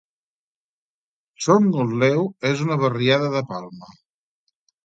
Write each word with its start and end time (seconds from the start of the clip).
Son 1.47 1.69
Gotleu 1.77 2.25
és 2.53 2.65
una 2.67 2.81
barriada 2.87 3.31
de 3.37 3.47
Palma. 3.55 3.93